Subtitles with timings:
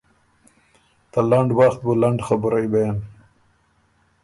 [1.11, 2.95] ته لنډ وخت بُو لنډ خبُرئ بېن،